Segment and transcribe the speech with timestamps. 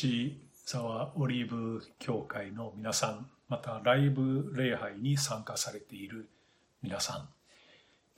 [0.00, 6.30] 内沢オリーブ協会の皆さん、またライブ礼拝に参加されている
[6.80, 7.28] 皆さん、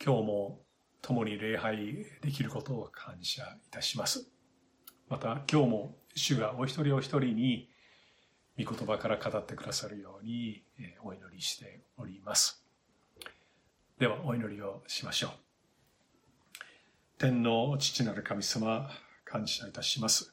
[0.01, 0.61] 今日も
[1.01, 4.29] 共に礼拝できることを感謝いたします。
[5.09, 7.69] また今日も主がお一人お一人に
[8.57, 10.63] 御言葉から語ってくださるように
[11.03, 12.65] お祈りしております。
[13.99, 15.31] ではお祈りをしましょう。
[17.19, 18.89] 天の父なる神様、
[19.25, 20.32] 感謝いたします。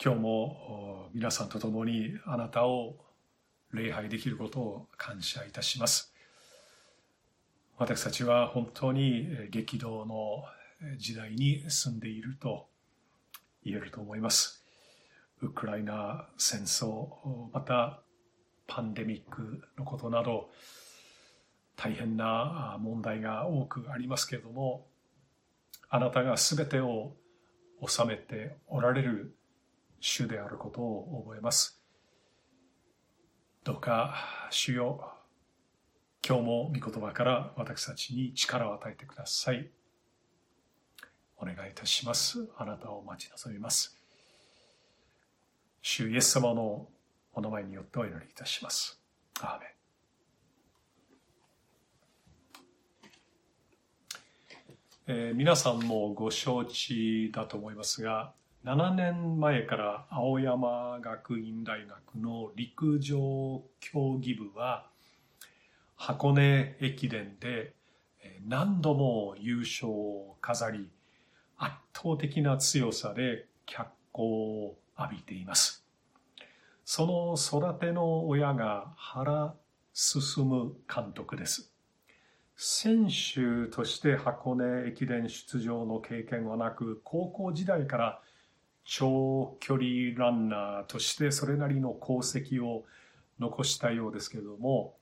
[0.00, 2.94] 今日も皆さんと共にあなたを
[3.72, 6.14] 礼拝できることを感謝いたします。
[7.78, 10.44] 私たちは本当に激動の
[10.98, 12.68] 時代に住んでいると
[13.64, 14.62] 言えると思います。
[15.42, 17.08] ウクライナ戦争、
[17.52, 17.98] また
[18.68, 20.48] パンデミックのことなど、
[21.74, 24.86] 大変な問題が多くありますけれども、
[25.90, 27.16] あなたが全てを
[27.84, 29.34] 収めておられる
[30.00, 31.80] 主であることを覚えます。
[33.64, 34.14] どうか
[34.50, 35.12] 主よ、
[36.26, 39.70] 今日も御言葉から私たちに力を与えてください。
[41.36, 42.48] お願いいたします。
[42.56, 43.96] あなたを待ち望みます。
[45.82, 46.88] 主イエス様の
[47.32, 49.00] お名前によってお祈りいたします。
[49.40, 49.68] アーメン
[55.10, 64.90] えー、皆さんもご承知だと思いますが、7年前から青山学院大学の陸上競技部は
[65.96, 67.72] 箱根駅伝で
[68.46, 70.90] 何度も優勝を飾り
[71.56, 75.84] 圧倒的な強さで脚光を浴びています。
[76.84, 79.54] その育ての親が原
[79.92, 81.72] 進監督です。
[82.56, 88.20] 選手として箱根駅伝出場の経験はなく、高校時代から
[88.90, 92.84] 長距離ランナーとしてそれなりの功績を
[93.38, 94.94] 残したようですけれども、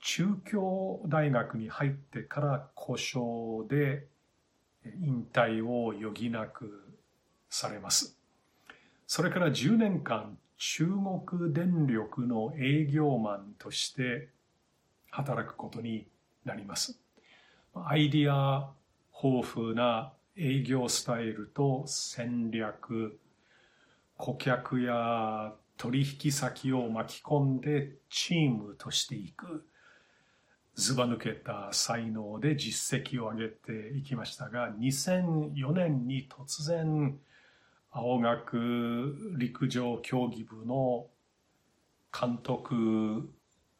[0.00, 4.06] 中京大学に入ってから故障で
[4.84, 6.82] 引退を余儀なく
[7.48, 8.18] されます。
[9.06, 10.88] それから10年間中
[11.28, 14.30] 国電力の営業マンとして
[15.10, 16.08] 働くことに
[16.44, 16.98] なります。
[17.72, 18.72] アイディア
[19.22, 23.16] 豊富な営業スタイルと戦略、
[24.18, 29.64] 顧客や取引先を巻き込んでチームとしていく、
[30.74, 37.18] ずば抜けた才能で実績を上げていきましたが、2004年に突然、
[37.90, 41.06] 青学陸上競技部の
[42.12, 43.30] 監督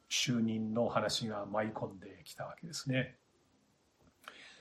[0.09, 3.17] 就任の話が舞い込んできたわけですね。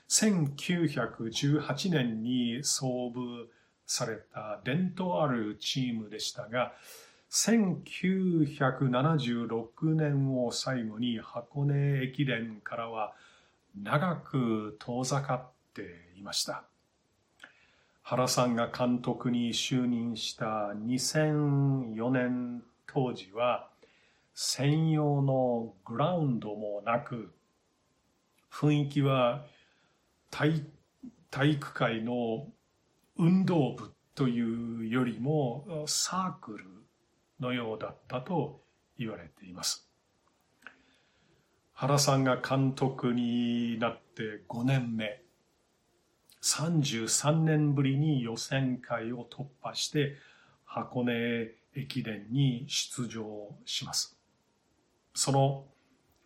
[0.08, 3.48] 1918年に創部
[3.88, 6.74] された伝統あるチームでしたが、
[7.30, 13.14] 1976年を最後に箱根駅伝からは
[13.82, 16.62] 長く遠ざかっていました。
[18.02, 23.68] 原さんが監督に就任した2004年当時は
[24.34, 27.32] 専用のグラウンドもなく
[28.52, 29.44] 雰囲気は
[30.30, 30.62] 体
[31.30, 32.46] 体育会の
[33.18, 36.64] 運動部というよりもサークル
[37.40, 38.60] のようだったと
[38.96, 39.88] 言われています。
[41.72, 45.22] 原さんが監督になって5年目、
[46.42, 50.16] 33年ぶりに予選会を突破して
[50.64, 54.16] 箱根駅伝に出場します。
[55.14, 55.64] その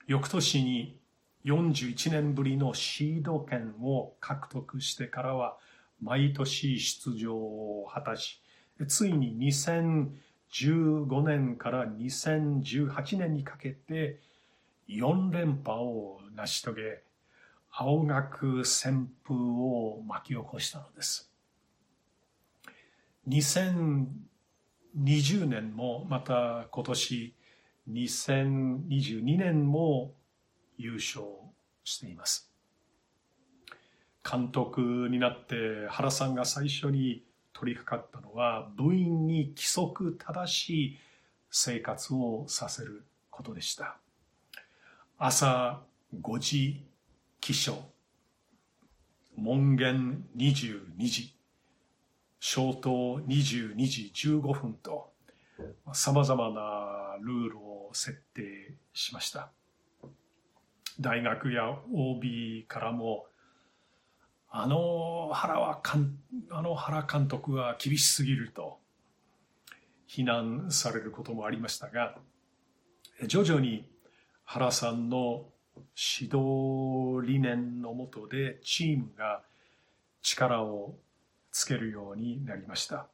[0.06, 0.98] 翌年に
[1.44, 5.56] 41年ぶりのシード権を獲得してからは
[6.02, 8.40] 毎年出場を果たし、
[8.88, 14.18] ついに2015年から2018年にかけて
[14.88, 17.02] 4連覇を成し遂げ、
[17.70, 21.30] 青学旋風を巻き起こしたのです。
[23.28, 27.34] 2020年もまた今年
[27.88, 30.14] 2022年も
[30.76, 31.24] 優勝
[31.84, 32.51] しています。
[34.28, 40.98] 監督になって原さんが最初に取り掛かったのは部員に規則正しい
[41.50, 43.96] 生活をさせることでした。
[45.18, 45.80] 朝
[46.20, 46.84] 5時
[47.40, 47.78] 起床、
[49.36, 51.34] 門限22時、
[52.40, 55.12] 消灯22時15分と
[55.92, 59.50] 様々なルールを設定しました。
[61.00, 63.26] 大学や OB からも、
[64.54, 65.80] あの原は
[66.50, 68.76] あの原監督は厳しすぎると
[70.06, 72.18] 非難されることもありましたが、
[73.26, 73.88] 徐々に
[74.44, 75.46] 原さんの
[75.96, 79.40] 指導理念のもとでチームが
[80.20, 80.96] 力を
[81.50, 83.06] つけるようになりました。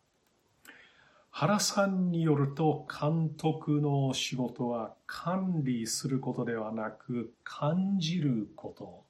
[1.31, 9.05] 原さんによると監督の仕事は管理することではなく感じること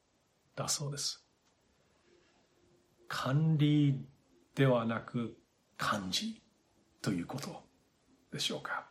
[0.54, 1.24] だそうです。
[3.08, 3.98] 管理
[4.54, 5.36] ではなく
[5.76, 6.42] 感じ
[7.00, 7.62] ということ
[8.32, 8.86] でしょうか。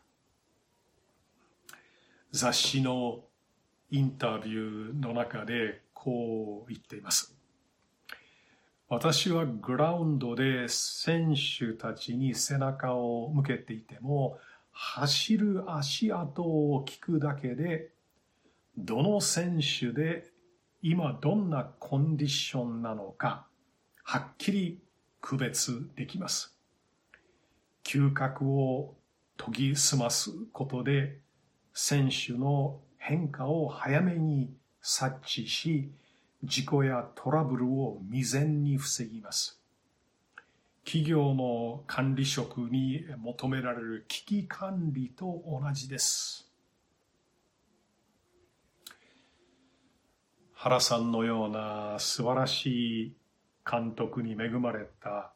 [2.31, 3.23] 雑誌の
[3.89, 7.37] インタビューの中でこう言っています。
[8.89, 14.39] 私はグラウンドで選手たちに背中を向けていても
[14.71, 17.89] 走る足跡を聞くだけで
[18.77, 20.31] どの選手で
[20.81, 23.47] 今どんなコンディションなのか
[24.09, 24.80] はっきり
[25.19, 26.56] 区別できます。
[27.83, 28.95] 嗅覚を
[29.36, 31.18] 研ぎ澄ますことで
[31.74, 35.92] 選手の変化を早めに察知し
[36.42, 39.59] 事故やトラブルを未然に防ぎます。
[40.86, 46.50] 企業の管理職に求められる危機管理と同じです。
[50.53, 52.68] 原さんのような素晴らし
[53.07, 53.16] い
[53.69, 55.33] 監督に恵まれた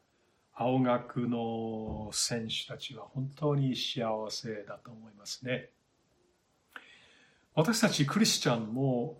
[0.53, 5.69] 青学の選手たちは本当に幸せだと思いますね。
[7.53, 9.17] 私たちクリスチャンも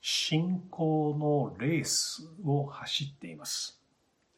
[0.00, 3.80] 信仰のレースを走っています。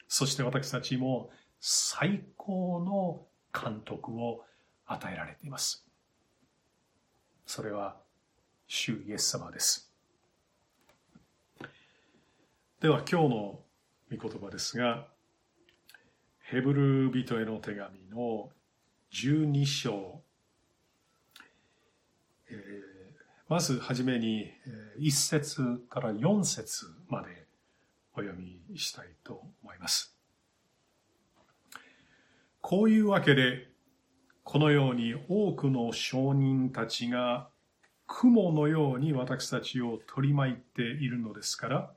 [0.09, 4.45] そして私たちも最高の監督を
[4.87, 5.87] 与えられています。
[7.45, 7.97] それは
[8.67, 9.93] 主イエス様です。
[12.81, 13.61] では今日の
[14.11, 15.07] 御言葉ですが、
[16.41, 18.51] ヘブル人への手紙の
[19.13, 20.23] 12章、
[22.51, 22.99] えー
[23.49, 24.53] まずはじめに
[25.01, 27.47] 1節から4節まで
[28.13, 30.15] お読みしたいと思います。
[32.61, 33.69] こういうわけで、
[34.45, 37.49] このように多くの証人たちが
[38.07, 41.91] 雲のように私たちを取り巻いているのですから、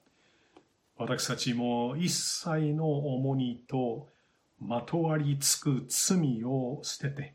[1.01, 4.07] 私たちも一切の重荷と
[4.59, 7.33] まとわりつく罪を捨てて、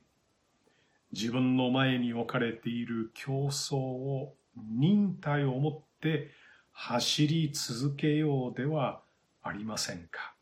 [1.13, 6.31] 自分の前に置かれている競争を忍耐を持って
[6.71, 9.01] 走り続けようでは
[9.43, 10.35] ありませんか。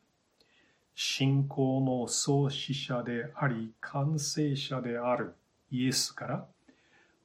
[0.94, 5.35] 信仰の創始者であり完成者である
[5.70, 6.47] イエスから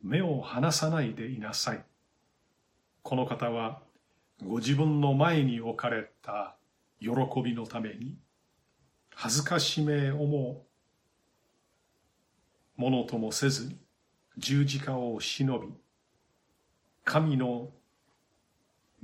[0.02, 1.84] 目を離さないでいなさい。
[3.04, 3.81] この方は
[4.45, 6.56] ご自分の前に置かれた
[7.00, 7.09] 喜
[7.44, 8.18] びのために
[9.13, 10.65] 恥ずかしめをも
[12.77, 13.77] ものともせずに
[14.38, 15.68] 十字架を忍び
[17.03, 17.69] 神の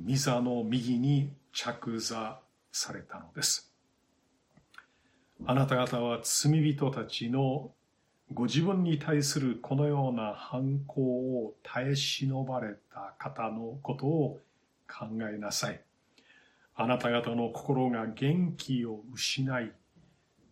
[0.02, 2.40] 御座の右に着座
[2.72, 3.74] されたのです。
[5.46, 7.72] あなた方は罪人たちの
[8.34, 14.40] ご自分に対するこのような反抗を耐え忍ばれた方のことを
[14.88, 15.82] 考えなさい。
[16.76, 19.72] あなた方の心が元気を失い、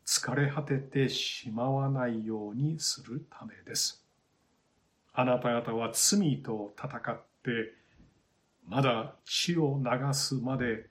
[0.05, 4.05] 疲れ果ててしまわないようにするためです。
[5.13, 7.73] あなた方は罪と戦って、
[8.67, 10.87] まだ血を流すまで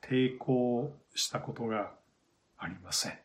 [0.00, 1.92] 抵抗したことが
[2.56, 3.18] ありません。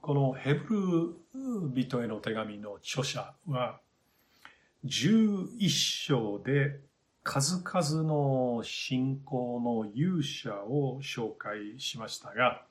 [0.00, 3.80] このヘブル人への手紙の著者は
[4.84, 6.78] 11章で
[7.22, 12.62] 数々の信仰の勇者を紹介しましたが、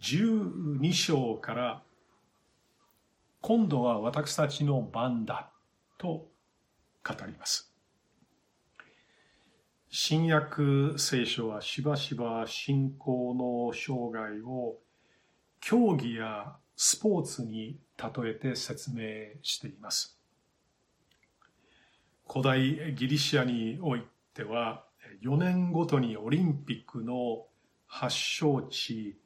[0.00, 1.82] 12章から
[3.40, 5.50] 今度は私たちの番だ
[5.98, 7.70] と語ります。
[9.90, 14.76] 新約聖書はしばしば信仰の生涯を
[15.60, 20.13] 競技やスポーツに例えて説明しています。
[22.28, 24.84] 古代ギリシアにおいては
[25.22, 27.46] 4年ごとにオリンピックの
[27.86, 29.16] 発祥地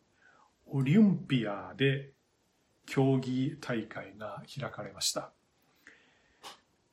[0.67, 2.11] オリンピアで
[2.87, 5.31] 競技大会が開かれました。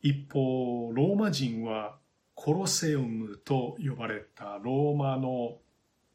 [0.01, 1.97] 一方ローマ人は
[2.35, 5.57] コロセウムと呼ばれたローマの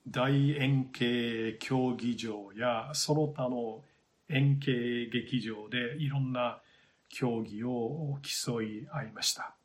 [0.09, 3.83] 大円形競技場やその他の
[4.29, 6.61] 円形劇場でいろんな
[7.09, 9.57] 競技を競い合いました。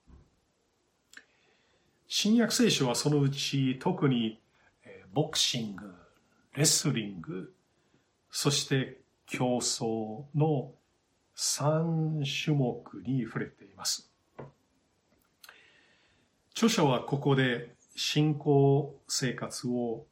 [2.07, 4.39] 新約聖書はそのうち特に
[5.13, 5.93] ボクシング、
[6.55, 7.53] レスリング、
[8.29, 10.71] そして競争の
[11.35, 14.11] 3種目に触れています。
[16.51, 20.05] 著書はここで信仰生活を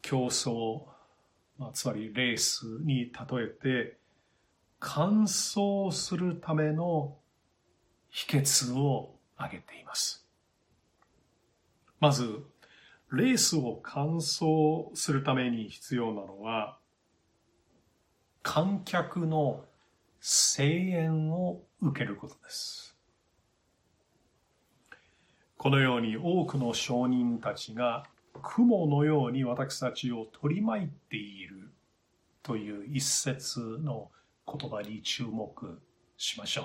[0.00, 0.82] 競争、
[1.58, 3.98] まあ、つまりレースに例えて
[4.80, 7.16] 完走するための
[8.10, 10.27] 秘訣を挙げています。
[12.00, 12.44] まず、
[13.10, 16.78] レースを完走するために必要なのは、
[18.42, 19.64] 観客の
[20.20, 22.96] 声援を受けることです。
[25.56, 28.04] このように多くの証人たちが
[28.42, 31.72] 雲のように私たちを取り巻いている
[32.42, 34.10] という一節の
[34.46, 35.82] 言葉に注目
[36.16, 36.64] しましょう。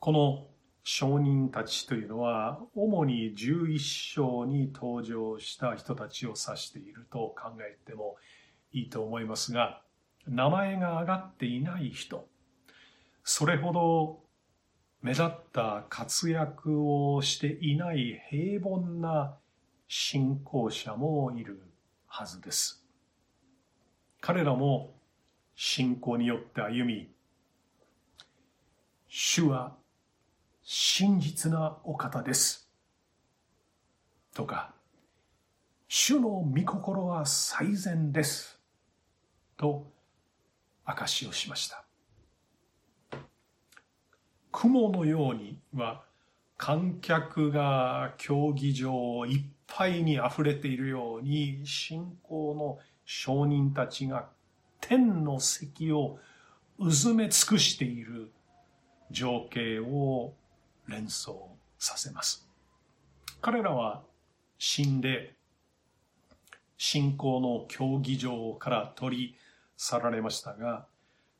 [0.00, 0.46] この
[0.88, 8.14] 証人たちというのは主に11章に登場した人たちを指していると考えても
[8.72, 9.82] いいと思いますが
[10.28, 12.28] 名前が挙がっていない人
[13.24, 14.20] それほど
[15.02, 19.34] 目立った活躍をしていない平凡な
[19.88, 21.62] 信仰者もいる
[22.06, 22.84] はずです。
[24.20, 24.94] 彼らも
[25.54, 27.10] 信仰によって歩み、
[29.08, 29.76] 主は
[30.68, 32.68] 真実なお方です。
[34.34, 34.74] とか、
[35.86, 38.58] 主の御心は最善です。
[39.56, 39.86] と
[40.84, 41.84] 証しをしました。
[44.50, 46.02] 雲のようには
[46.56, 54.30] 観客が競技場いっぱいに溢れているように信仰の証人たちが
[54.80, 56.18] 天の石を
[56.80, 58.32] うずめ尽くしている
[59.12, 60.34] 情景を
[60.88, 62.46] 連想させます。
[63.40, 64.02] 彼らは
[64.58, 65.34] 死んで
[66.78, 69.36] 信仰の競技場から取り
[69.76, 70.86] 去られましたが、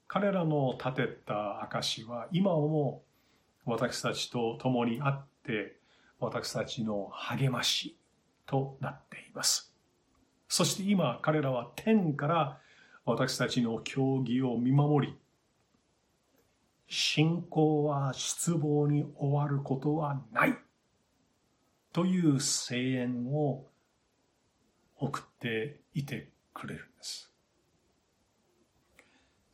[0.09, 3.03] 彼らの立てた証は今も
[3.65, 5.77] 私たちと共にあって
[6.21, 7.97] 私たちの励まし
[8.47, 9.75] となっています。
[10.49, 12.59] そして今彼らは天から
[13.05, 15.15] 私たちの競技を見守り、
[16.89, 20.57] 信仰は失望に終わることはない
[21.93, 23.67] という声援を
[24.99, 27.33] 送っていてくれるんです。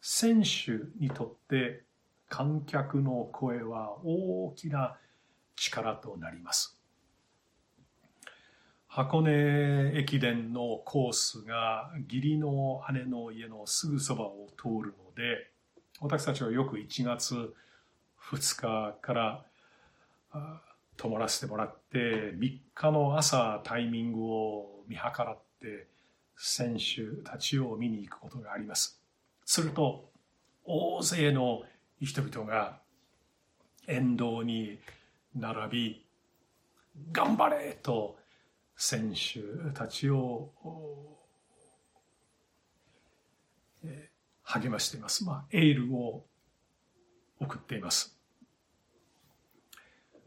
[0.00, 1.84] 選手にとって
[2.28, 4.96] 観客の声は大きな
[5.54, 6.78] 力となります。
[8.88, 15.51] 箱根駅伝のコースが義理の姉の家のすぐそばを通るので
[16.02, 17.54] 私たちはよく1月
[18.32, 19.44] 2日から
[20.96, 25.86] 泊まらせてもらって3日の朝タイミングを見計らって
[26.36, 29.00] 選手たちを見に行くことがあります。
[29.44, 30.10] すると
[30.64, 31.62] 大勢の
[32.00, 32.80] 人々が
[33.86, 34.80] 沿道に
[35.36, 36.06] 並び
[37.12, 38.16] 頑張れと
[38.76, 40.50] 選手たちを
[44.52, 45.24] 励ましています。
[45.24, 46.26] まあ、エールを
[47.40, 48.18] 送っています。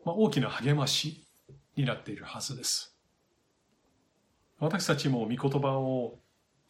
[0.03, 1.23] まあ、大きな励まし
[1.75, 2.95] になっているはずです。
[4.57, 6.17] 私たちも御言葉を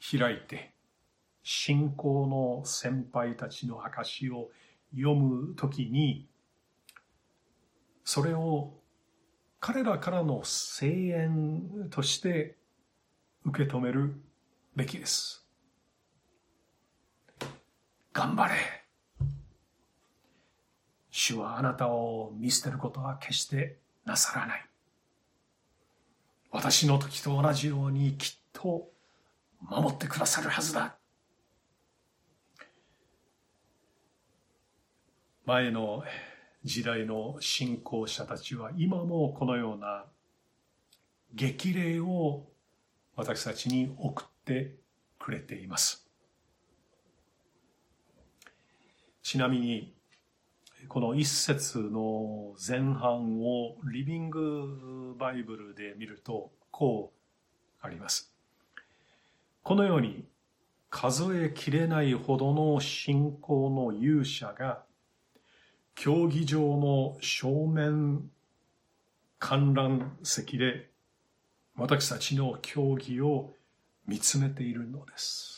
[0.01, 0.73] 開いて、
[1.43, 4.49] 信仰の先輩たちの証を
[4.93, 6.27] 読むときに、
[8.03, 8.73] それを
[9.61, 12.57] 彼らからの声援として
[13.45, 14.21] 受け止める
[14.75, 15.44] べきです。
[18.15, 18.55] 頑張れ
[21.11, 24.65] 主はあなたを見捨てることは決してなさらない。
[26.49, 28.87] 私の時と同じようにきっと
[29.59, 30.95] 守ってくださるはずだ。
[35.45, 36.05] 前の
[36.63, 40.05] 時代の信仰者たちは今もこのような
[41.33, 42.45] 激励を
[43.17, 44.75] 私たちに送って
[45.19, 46.04] くれています。
[49.25, 49.91] ちなみに、
[50.87, 58.31] この一節の前半をリビングバイブルで見るとこうあります。
[59.63, 60.25] このように
[60.91, 64.83] 数えきれないほどの信仰の勇者が
[65.95, 68.29] 競技場の正面
[69.39, 70.91] 観覧席で
[71.75, 73.53] 私たちの競技を
[74.05, 75.54] 見つめているのです。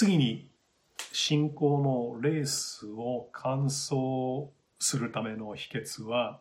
[0.00, 0.48] 次に
[1.10, 4.46] 信仰のレースを完走
[4.78, 6.38] するための秘訣は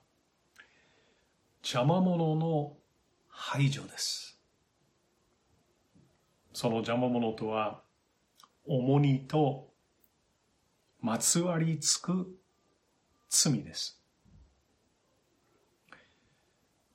[1.64, 2.78] 邪魔者の
[3.28, 4.40] 排除です。
[6.54, 7.82] その邪魔者とは
[8.68, 9.72] 重荷と
[11.02, 12.38] まつわりつく
[13.28, 14.00] 罪です。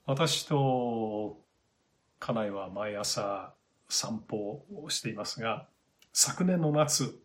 [0.07, 1.40] 私と
[2.21, 3.52] 家内は毎朝
[3.88, 5.66] 散歩をしていますが、
[6.12, 7.19] 昨年の夏、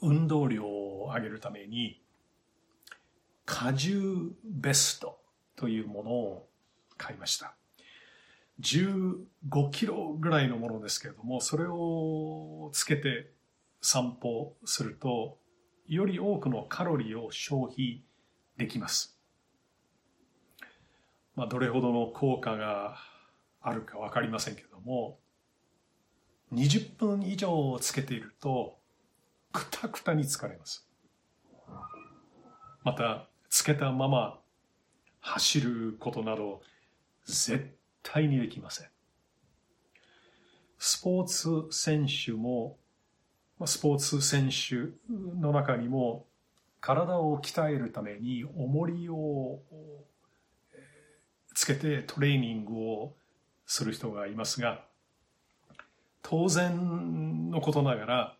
[0.00, 2.00] 運動量を上げるために、
[3.46, 5.20] 荷重ベスト
[5.56, 6.48] というものを
[6.96, 7.54] 買いました。
[8.60, 13.30] 15キロぐらいのものですけれども、それをつけて
[13.82, 15.38] 散歩すると、
[15.86, 18.02] より多くのカロリーを消費
[18.56, 19.18] できます。
[21.36, 22.96] まあ、どれほどの効果が
[23.60, 25.18] あるかわかりませんけれども、
[26.52, 28.76] 20分以上つけていると、
[29.52, 30.86] くたくたに疲れます。
[32.82, 34.38] また、つけたまま
[35.20, 36.62] 走ることなど、
[37.24, 38.88] 絶対にできません。
[40.78, 42.78] スポーツ選手も、
[43.66, 44.92] スポーツ選手
[45.40, 46.26] の中にも、
[46.80, 49.60] 体を鍛えるために重りを
[51.54, 53.14] つけてトレーニングを
[53.66, 54.89] する人がいますが、
[56.22, 58.36] 当然のことながら、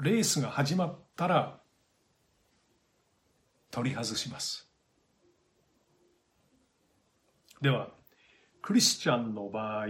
[0.00, 1.60] レースが始まったら
[3.70, 4.70] 取り外します。
[7.60, 7.90] では、
[8.62, 9.86] クリスチャンの場合、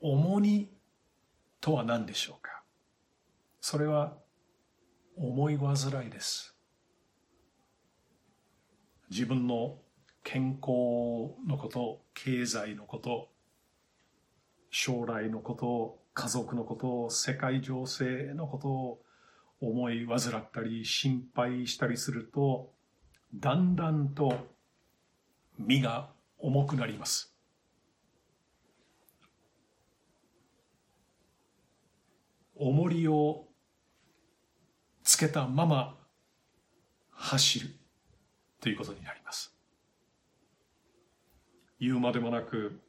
[0.00, 0.68] 重荷
[1.60, 2.62] とは何でしょうか？
[3.60, 4.18] それは
[5.16, 6.54] 思い煩いです。
[9.10, 9.78] 自分の
[10.22, 13.31] 健康のこと、経済のこと、
[14.72, 19.02] 将来のこと、家族のことを、世界情勢のことを
[19.60, 22.72] 思い煩ったり心配したりすると、
[23.34, 24.34] だんだんと
[25.58, 27.36] 身が重くなります。
[32.56, 33.44] 重りを
[35.02, 35.98] つけたまま
[37.10, 37.68] 走る
[38.58, 39.54] ということになります。
[41.78, 42.80] 言うまでもなく、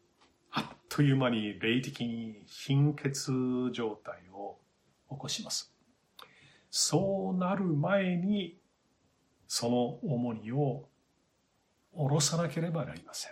[0.96, 3.32] という間に霊的に貧血
[3.74, 4.60] 状態を
[5.10, 5.74] 起こします。
[6.70, 8.60] そうなる前に、
[9.48, 10.88] その重荷を
[11.96, 13.28] 下ろさなければなりませ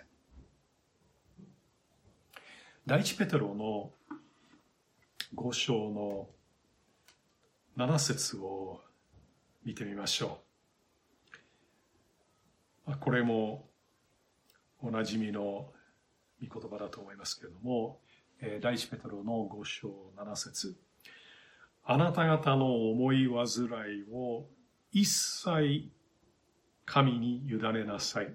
[2.84, 3.92] 第一ペテロの
[5.32, 6.30] 五章の
[7.76, 8.80] 七節を
[9.64, 10.40] 見てみましょ
[12.88, 12.98] う。
[12.98, 13.68] これも
[14.80, 15.72] おなじみの
[16.46, 18.00] 御言葉だと思いますけれども、
[18.60, 20.76] 第一ペトロの5章7節
[21.84, 23.46] あなた方の思い煩
[24.06, 24.46] いを
[24.92, 25.88] 一切
[26.84, 28.34] 神に委ねなさい。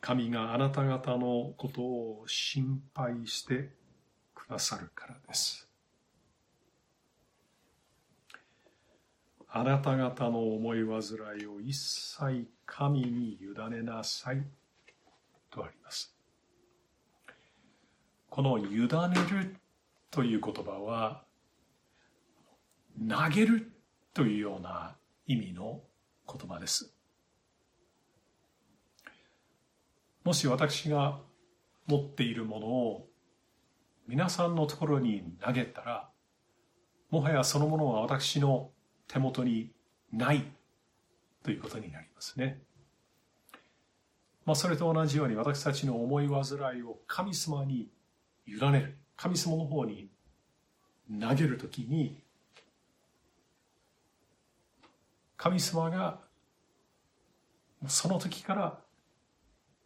[0.00, 3.70] 神があなた方のことを心配して
[4.34, 5.68] くださるからです。
[9.48, 11.00] あなた方の思い煩
[11.40, 14.44] いを一切神に委ねなさい
[15.56, 16.14] とあります。
[18.28, 18.88] この委ね
[19.30, 19.56] る
[20.10, 21.24] という言葉は
[23.08, 23.72] 投げる
[24.12, 24.94] というような
[25.26, 25.80] 意味の
[26.30, 26.92] 言葉です。
[30.22, 31.18] もし私が
[31.86, 33.08] 持っているものを
[34.06, 36.08] 皆さんのところに投げたら、
[37.10, 38.70] もはやそのものは私の
[39.08, 39.70] 手元に
[40.12, 40.44] ない
[41.42, 42.65] ということになりますね。
[44.46, 47.90] まあ、それと同じように私たちの思い煩いを神様に
[48.46, 48.96] 委ねる。
[49.16, 50.08] 神様の方に
[51.20, 52.22] 投げるときに、
[55.36, 56.20] 神様が
[57.88, 58.78] その時から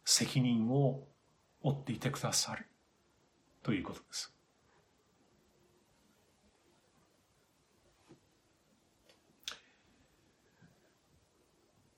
[0.05, 1.07] 責任を
[1.63, 2.67] 負っていてくださる
[3.63, 4.31] ということです。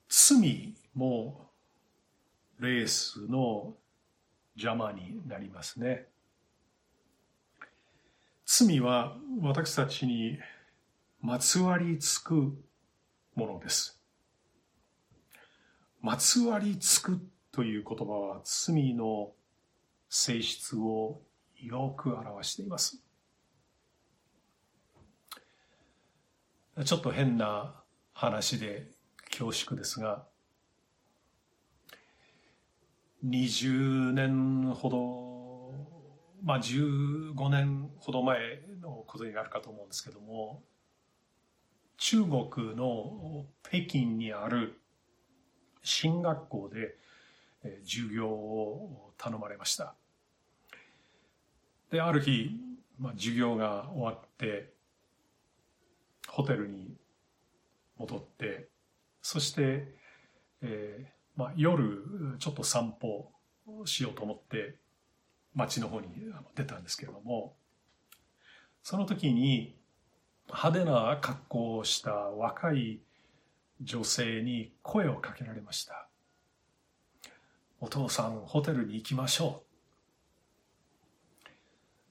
[0.07, 1.52] 罪も
[2.63, 3.75] レースの
[4.55, 6.07] 邪魔になりますね。
[8.45, 10.39] 罪は私たちに
[11.21, 12.57] まつわりつく
[13.35, 13.99] ものです。
[16.01, 17.19] まつわりつく
[17.51, 19.31] という言葉は罪の
[20.09, 21.21] 性質を
[21.61, 22.97] よく表しています。
[26.85, 27.75] ちょっと変な
[28.13, 28.87] 話で
[29.29, 30.25] 恐縮ですが、
[33.23, 35.73] 20年ほど、
[36.43, 40.61] まあ15年ほど前のことになるかと思うんですけども、
[41.97, 44.77] 中国の北京にある
[45.83, 46.97] 進学校で
[47.85, 49.95] 授業を頼まれました。
[51.91, 52.59] で、ある日、
[52.99, 54.73] まあ、授業が終わって、
[56.27, 56.97] ホテルに
[57.97, 58.67] 戻って、
[59.21, 59.95] そして、
[60.61, 63.31] えーまあ、夜、ちょっと散歩
[63.85, 64.75] しようと思って、
[65.55, 66.07] 街の方に
[66.55, 67.55] 出たんですけれども、
[68.81, 69.75] その時に
[70.47, 72.99] 派手な格好をした若い
[73.81, 76.07] 女性に声をかけられました。
[77.79, 79.73] お父さん、ホテルに行きましょう。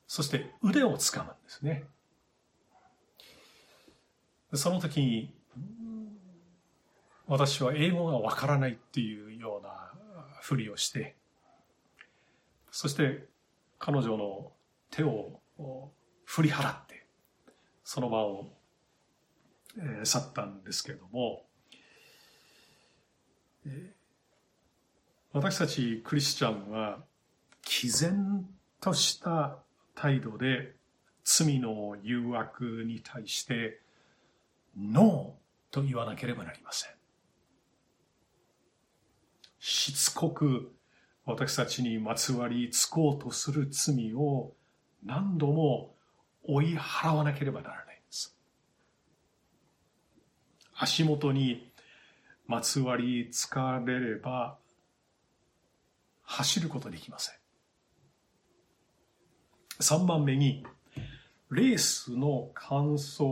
[0.07, 1.85] そして腕をつかむんですね。
[4.55, 5.35] その時に、
[7.27, 9.93] 私は英語がわからないっていうような
[10.41, 11.17] ふりをして、
[12.71, 13.25] そして
[13.79, 14.53] 彼女の
[14.91, 15.41] 手を
[16.25, 17.07] 振り払って、
[17.85, 18.53] その場を、
[20.05, 21.45] 去ったんですけれども、
[25.33, 26.99] 私たちクリスチャンは
[27.63, 28.47] 毅然
[28.81, 29.57] とした
[29.95, 30.75] 態度で
[31.25, 33.81] 罪の誘惑に対して
[34.77, 37.02] ノーと言わなければなりません。
[39.65, 40.73] しつこく
[41.25, 44.55] 私たちにまつわりつこうとする罪を
[45.05, 45.95] 何度も
[46.43, 48.37] 追い払わなければならないんです。
[50.75, 51.71] 足元に
[52.49, 54.59] まつわりつかれれば
[56.23, 57.37] 走ることできません。
[59.81, 60.67] 3番目に、
[61.53, 63.23] レースの完走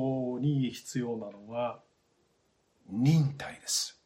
[0.40, 1.80] に必要なのは
[2.88, 3.99] 忍耐です。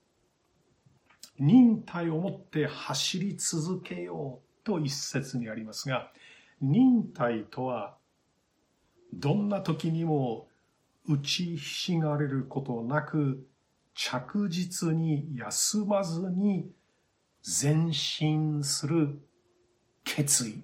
[1.39, 6.11] 忍耐を持って走り続けようと一節にありますが、
[6.61, 7.97] 忍耐とは
[9.13, 10.49] どんな時にも
[11.07, 13.47] 打ちひしがれることなく
[13.95, 16.71] 着実に休まずに
[17.45, 19.21] 前進する
[20.03, 20.63] 決意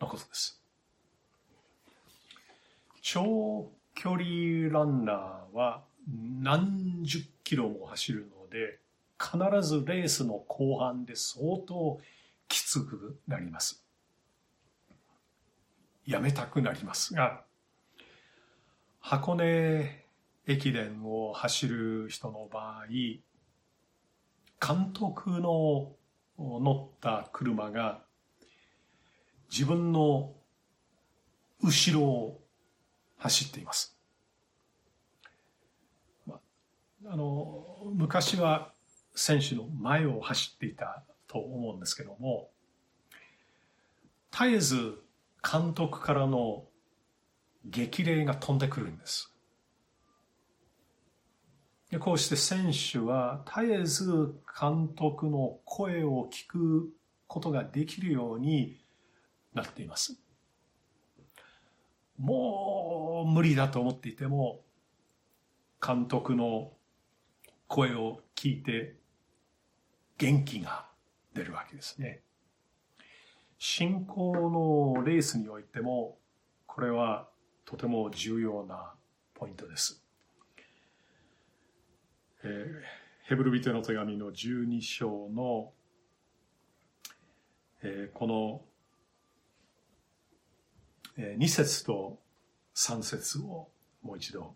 [0.00, 0.60] のことです。
[3.02, 5.84] 長距離ランナーは
[6.40, 8.79] 何十キロも走るので
[9.20, 12.00] 必ずレースの後半で相当
[12.48, 13.84] きつくなります。
[16.06, 17.42] やめたくなりますが、
[18.98, 20.06] 箱根
[20.46, 22.86] 駅伝を走る人の場合、
[24.58, 25.92] 監督の
[26.38, 28.02] 乗った車が
[29.50, 30.32] 自分の
[31.62, 32.40] 後ろを
[33.18, 33.96] 走っています。
[37.06, 38.72] あの昔は
[39.14, 42.48] 選手の前を走っていたと思うんですけども
[44.30, 44.98] 絶えず
[45.42, 46.64] 監督からの
[47.64, 49.32] 激励が飛んでくるんです。
[51.90, 56.90] でこうして選手は絶えず監督の声を聞く
[57.26, 58.76] ことができるように
[59.54, 60.16] なっています。
[62.16, 64.60] もう無理だと思っていても
[65.84, 66.72] 監督の
[67.66, 68.99] 声を聞いて
[70.20, 70.84] 元気が
[71.32, 72.20] 出るわけですね。
[73.58, 76.18] 信仰のレースにおいても
[76.66, 77.26] これは
[77.64, 78.92] とても重要な
[79.32, 80.04] ポイントです。
[82.44, 85.72] えー、ヘブルビテの手紙の12章の、
[87.82, 88.60] えー、この、
[91.16, 92.18] えー、2節と
[92.74, 93.70] 3節を
[94.02, 94.54] もう一度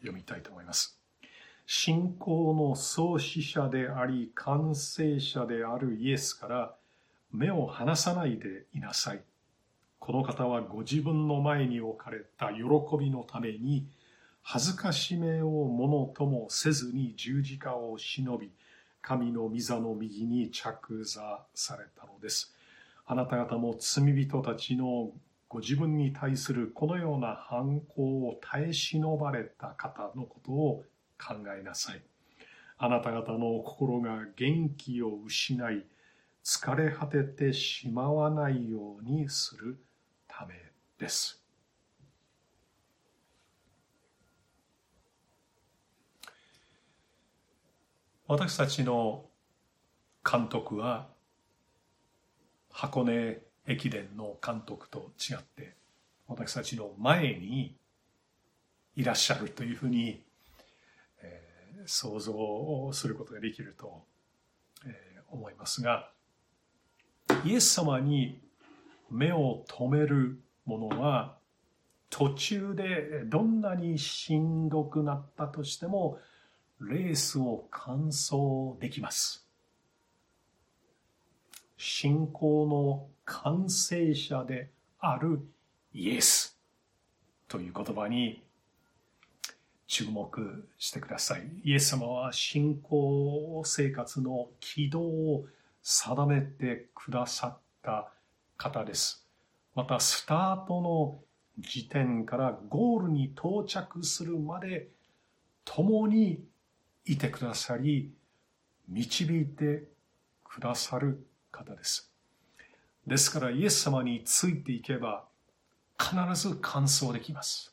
[0.00, 1.01] 読みたいと思います。
[1.66, 6.74] 信仰の創始者であり完成者であるイエスから
[7.32, 9.22] 目を離さないでいなさい。
[9.98, 12.62] この方はご自分の前に置かれた喜
[12.98, 13.86] びのために
[14.42, 18.50] 恥ずかしめをものともせずに十字架を忍び、
[19.00, 22.52] 神の御座の右に着座されたのです。
[23.06, 25.10] あなた方も罪人たちの
[25.48, 30.84] ご自分に対するこのような反抗を耐え忍ばれた方のことを
[31.22, 32.02] 考えなさい。
[32.78, 35.84] あなた方の心が元気を失い、
[36.42, 39.78] 疲れ果ててしまわないようにする
[40.26, 40.54] ため
[40.98, 41.40] です。
[48.26, 49.26] 私たちの
[50.28, 51.08] 監督は
[52.70, 55.74] 箱根駅伝の監督と違って
[56.26, 57.76] 私たちの前に
[58.96, 60.22] いらっしゃるというふうに、
[61.86, 64.04] 想像をすることができると、
[65.32, 66.10] 思いますが
[67.44, 68.38] イエス様に
[69.10, 71.36] 目を留めるものは
[72.10, 76.18] 途中でどんなにしんどくなったとしても
[76.80, 79.46] レースを完走できます。
[81.78, 85.40] 信仰の完成者である
[85.94, 86.58] イエス
[87.48, 88.42] という言葉に
[89.92, 91.42] 注目してください。
[91.64, 95.44] イエス様は信仰生活の軌道を
[95.82, 98.10] 定めてくださった
[98.56, 99.26] 方です。
[99.74, 101.20] また、スタートの
[101.58, 104.88] 時点からゴールに到着するまで
[105.66, 106.42] 共に
[107.04, 108.14] いてくださり、
[108.88, 109.84] 導いて
[110.42, 112.10] くださる方です。
[113.06, 115.26] ですからイエス様についていけば
[115.98, 117.71] 必ず完走できます。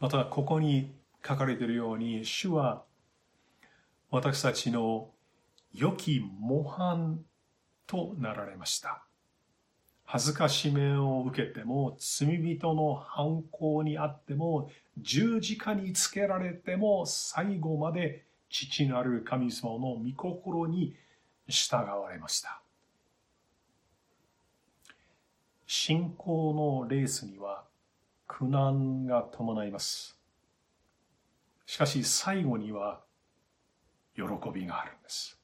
[0.00, 0.90] またここに
[1.26, 2.82] 書かれているように主は
[4.10, 5.10] 私たちの
[5.74, 7.20] 良き模範
[7.86, 9.04] となられました。
[10.06, 20.96] 恥ずかしめを受けても罪人の犯行にあっても十字架につけられても最後まで父なる神様の御心に
[21.46, 22.62] 従われました。
[25.66, 27.69] 信仰のレースには
[28.30, 30.16] 苦難が伴います。
[31.66, 33.00] しかし最後には
[34.14, 34.22] 喜
[34.54, 35.36] びがあるんです。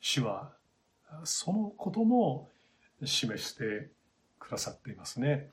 [0.00, 0.52] 主は
[1.24, 2.48] そのことも
[3.04, 3.90] 示して
[4.38, 5.50] くださっていますね。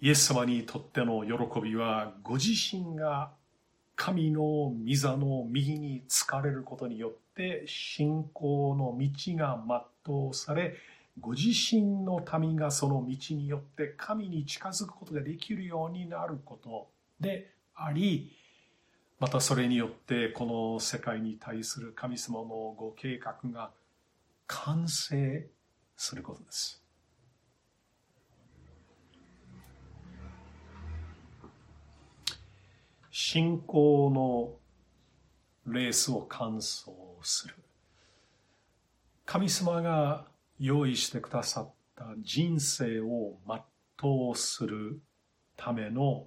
[0.00, 3.30] イエス様にとっての喜びはご自身が
[3.94, 9.56] 神の御座の右につかれることによって信仰の道が
[10.04, 10.74] 全うされ
[11.20, 16.88] ご自身の民がその道によって神に近づくことができるようになること
[17.20, 18.36] であり
[19.18, 23.70] またそれによってこの世界に対する神様のご計画が
[24.46, 25.48] 完成
[25.96, 26.82] することです。
[33.10, 34.10] 信仰
[35.66, 36.90] のレースを完走
[37.22, 37.54] する。
[39.24, 40.26] 神様が
[40.58, 43.38] 用意してくださった人生を
[44.00, 45.00] 全うする
[45.56, 46.26] ための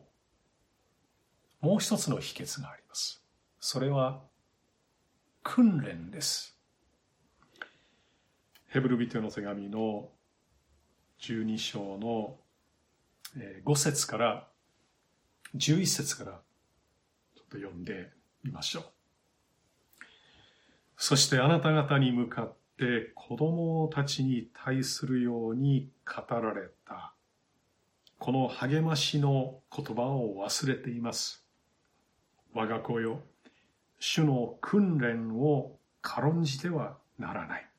[1.61, 3.23] もう一つの秘訣があります。
[3.59, 4.21] それは
[5.43, 6.57] 訓練です。
[8.67, 10.09] ヘブルビテの手紙の
[11.19, 12.37] 12章の
[13.65, 14.47] 5節から
[15.55, 16.31] 11節から
[17.35, 18.11] ちょっと読んで
[18.43, 18.83] みましょう。
[20.97, 27.13] そしてあなた方に向かって子供たちに対するように語られた
[28.19, 31.45] この励ましの言葉を忘れています。
[32.53, 33.21] 我が子よ、
[33.97, 37.69] 主の訓練を軽んじてはならない。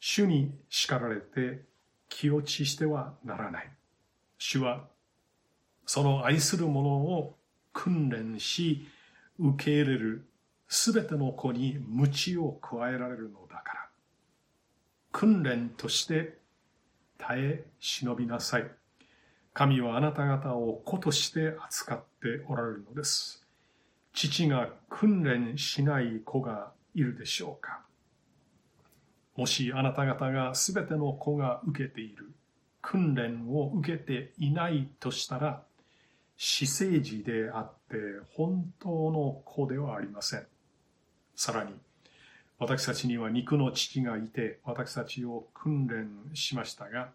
[0.00, 1.62] 主に叱られて
[2.10, 3.70] 気落ちしてはならない。
[4.36, 4.84] 主は
[5.86, 7.38] その愛する者を
[7.72, 8.86] 訓練し
[9.38, 10.28] 受け入れる
[10.68, 13.83] すべての子に鞭を加えられるのだから。
[15.14, 16.38] 訓練として
[17.18, 18.68] 耐え忍びなさい。
[19.52, 23.46] 神はあなた方を子として扱っておられるのです。
[24.12, 27.82] 父が訓練しない子がいるでしょうか
[29.36, 32.32] もしあなた方がすべての子が受けている
[32.82, 35.62] 訓練を受けていないとしたら、
[36.36, 37.96] 私生児であって
[38.36, 40.46] 本当の子ではありません。
[41.36, 41.70] さらに、
[42.58, 47.10] 私たちには肉の父がいて、私たちを訓練しましたが、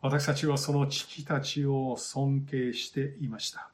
[0.00, 3.70] 私たちはその父たちを尊敬していました。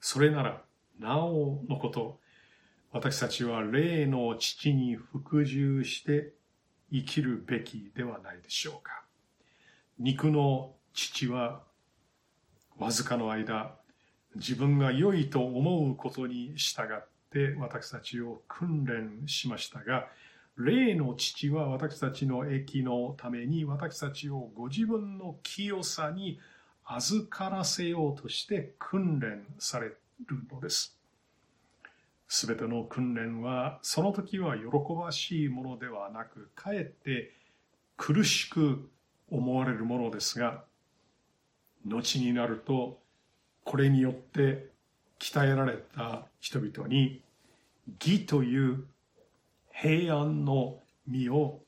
[0.00, 0.62] それなら、
[0.98, 2.20] なおのこと、
[2.92, 6.32] 私たちは霊の父に服従して
[6.92, 9.02] 生きるべきではないでしょうか。
[9.98, 11.62] 肉の父は
[12.78, 13.74] わずかの間、
[14.36, 20.08] 自分が良いと思うことに従って私たちを訓練しましたが、
[20.56, 26.38] 霊の父は私たちの益のために私たちをご自分の清さに
[26.84, 29.96] 預からせようとして訓練される
[30.52, 31.00] のです。
[32.32, 34.64] すべての訓練はその時は喜
[34.94, 37.32] ばしいものではなくかえって
[37.96, 38.88] 苦しく
[39.30, 40.62] 思われるものですが
[41.84, 43.00] 後になると
[43.64, 44.68] これによって
[45.20, 47.22] 鍛えられた人々に
[48.00, 48.84] 義という
[49.72, 51.60] 平安の実を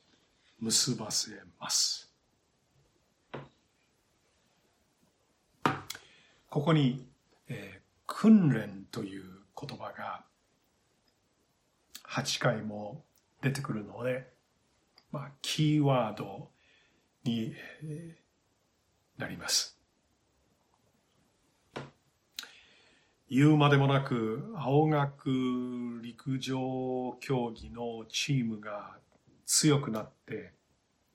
[0.61, 2.11] 結ばせます。
[6.49, 7.07] ここに、
[7.49, 9.23] えー、訓練という
[9.59, 10.25] 言葉が
[12.09, 13.05] 8回も
[13.41, 14.29] 出てくるので、
[15.11, 16.51] まあ、キーワード
[17.25, 17.55] に
[19.17, 19.82] なります。
[23.35, 25.31] 言うまでもなく、青学
[26.03, 28.99] 陸上競技のチームが
[29.47, 30.53] 強くなって、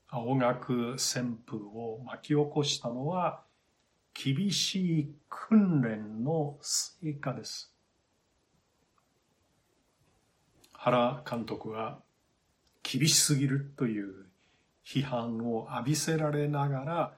[0.08, 3.44] 青学旋風を巻き起こしたのは
[4.16, 7.72] 厳しい訓練の成果です。
[10.74, 12.00] 原監督は
[12.82, 14.26] 厳しすぎるという
[14.84, 17.14] 批判を浴びせられながら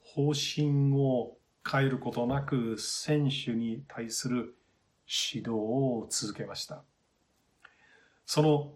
[0.00, 1.36] 方針を
[1.70, 4.54] 変えることなく選手に対する
[5.06, 6.82] 指導を続けました。
[8.26, 8.72] その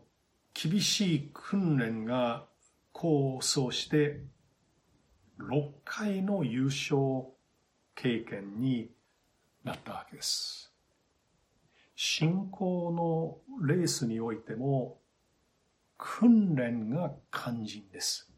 [0.54, 2.46] 厳しい訓練が
[2.94, 4.20] 功を奏して
[5.38, 6.98] 6回の優勝
[7.94, 8.90] 経験に
[9.64, 10.72] なったわけです。
[11.94, 14.98] 信仰のレースにおいても
[15.96, 18.30] 訓練が肝心です。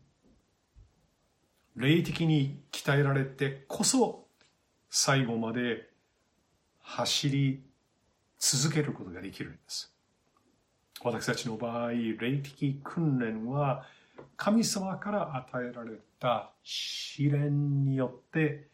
[1.76, 4.26] 霊的に鍛えられてこそ
[4.90, 5.88] 最後まで
[6.80, 7.62] 走り
[8.38, 9.92] 続けることができるんです。
[11.02, 13.86] 私たちの場合、霊的訓練は
[14.36, 18.68] 神様から与えられた試練によって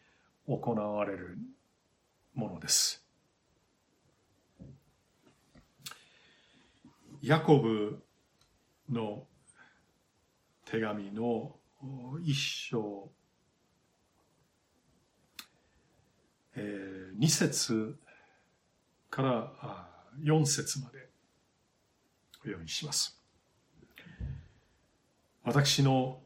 [0.49, 1.39] 行われる
[2.35, 3.05] ものです。
[7.23, 8.03] ヤコブ
[8.91, 9.27] の
[10.65, 11.57] 手紙の
[12.23, 13.11] 一章、
[16.57, 17.97] えー、2節
[19.11, 19.53] から
[20.23, 21.09] 4節まで
[22.41, 23.21] お読みします。
[25.45, 26.21] 私の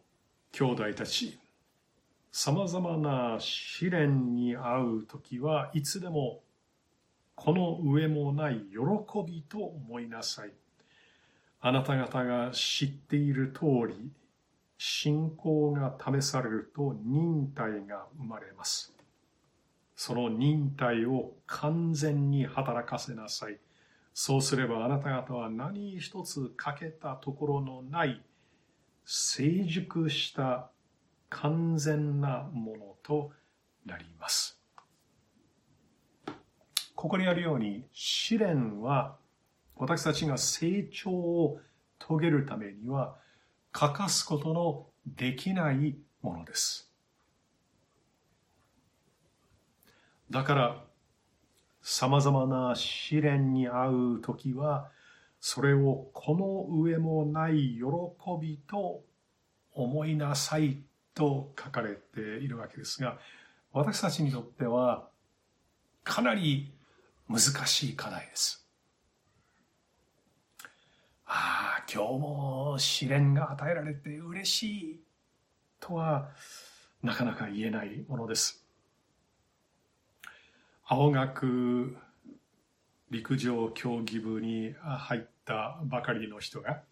[0.53, 1.39] 兄弟たち、
[2.33, 6.41] さまざまな試練に遭う時はいつでも
[7.35, 8.79] この上もない喜
[9.27, 10.53] びと思いなさい。
[11.61, 14.11] あなた方が知っている通り、
[14.79, 18.95] 信仰が試されると忍耐が生まれます。
[20.03, 23.59] その忍耐を完全に働かせなさい。
[24.15, 28.25] そうすればあなた方は何一つ欠けたところのない
[29.05, 30.71] 成熟した
[31.29, 33.33] 完全なものと
[33.85, 34.59] なります。
[36.95, 39.19] ここにあるように試練は
[39.77, 41.61] 私たちが成長を
[41.99, 43.17] 遂げるためには
[43.71, 46.90] 欠かすことのできないものです。
[50.31, 50.85] だから、
[51.83, 54.91] 様々な試練に遭うときは、
[55.41, 57.83] それをこの上もない喜
[58.41, 59.03] びと
[59.73, 60.83] 思いなさい
[61.15, 63.19] と書かれているわけですが、
[63.73, 65.09] 私たちにとっては
[66.05, 66.73] かなり
[67.29, 68.67] 難しい課題です。
[71.27, 75.01] ああ、今日も試練が与えられて嬉しい
[75.81, 76.31] とは
[77.03, 78.65] なかなか言えないものです。
[80.93, 81.97] 青学
[83.13, 86.83] 陸上競技部に入ったばかりの人が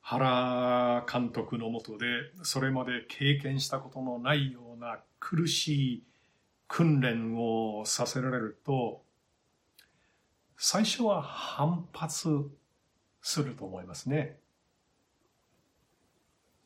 [0.00, 2.06] 原監督のもとで
[2.42, 6.02] それまで経験したことのないような苦しい
[6.68, 9.02] 訓練をさせられると
[10.56, 12.30] 最初は反発
[13.20, 14.38] すると思いますね。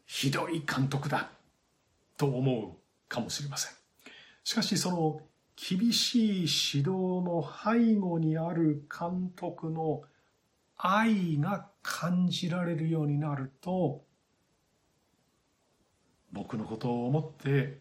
[0.07, 1.29] ひどい監督だ
[2.17, 2.79] と思う
[3.09, 3.73] かもしれません。
[4.45, 5.23] しかしその
[5.57, 6.91] 厳しい指導
[7.25, 10.03] の背後にある監督の
[10.77, 14.05] 愛が感じられるようになると
[16.33, 17.79] 僕のことを思って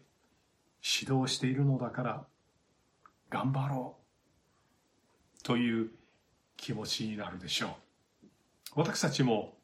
[0.82, 2.26] 指導しているのだから
[3.28, 3.96] 頑張ろ
[5.38, 5.90] うという
[6.56, 7.70] 気持ちになるでしょう。
[8.76, 9.54] 私たちも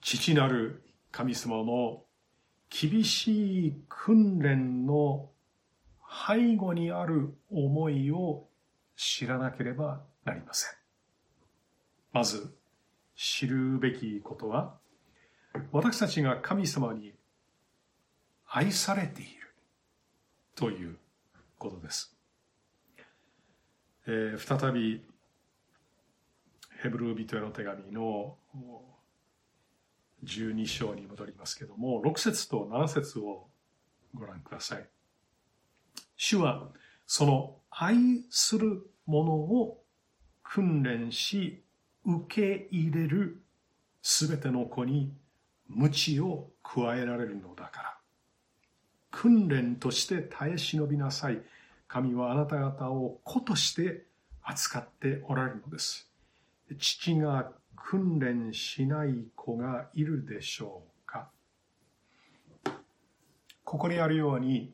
[0.00, 2.02] 父なる神様の
[2.70, 5.30] 厳しい訓練の
[6.28, 8.46] 背後にある思いを
[8.96, 10.70] 知らなければなりません。
[12.12, 12.54] まず、
[13.14, 14.74] 知るべきことは、
[15.72, 17.14] 私たちが神様に
[18.48, 19.54] 愛されている
[20.54, 20.96] という
[21.58, 22.16] ことです。
[24.06, 25.04] えー、再び、
[26.82, 28.36] ヘブル人への手紙の
[30.24, 33.48] 12章に戻りますけども、6節と7節を
[34.14, 34.86] ご覧ください。
[36.16, 36.68] 主は
[37.06, 37.96] その愛
[38.30, 39.82] するものを
[40.42, 41.62] 訓練し
[42.04, 43.42] 受け入れる
[44.02, 45.12] すべての子に
[45.68, 47.96] 鞭を加えられるのだから。
[49.10, 51.40] 訓練として耐え忍びなさい。
[51.88, 54.04] 神はあなた方を子として
[54.42, 56.08] 扱っておられるのです。
[56.78, 61.28] 父が訓練しない子がいるでしょうか
[63.64, 64.72] ここにあるように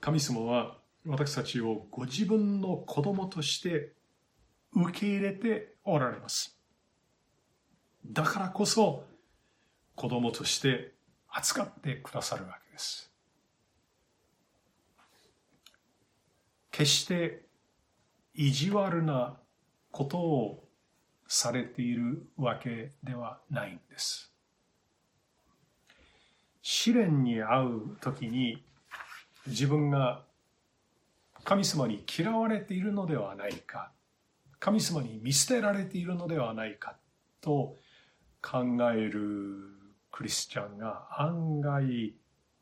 [0.00, 3.92] 神様は私たちをご自分の子供として
[4.74, 6.58] 受け入れておられます。
[8.06, 9.04] だからこそ、
[9.94, 10.94] 子供として
[11.28, 13.10] 扱ってくださるわけです。
[16.70, 17.44] 決して
[18.34, 19.36] 意地悪な
[19.90, 20.68] ことを
[21.26, 24.32] されているわけではないんです。
[26.62, 28.62] 試練に遭う時に
[29.48, 30.22] 自分が
[31.44, 33.90] 神様に嫌われているのではないか
[34.60, 36.96] 神様に見捨てられているのではないか
[37.40, 37.76] と
[38.42, 39.78] 考える
[40.10, 42.14] クリスチャンが案外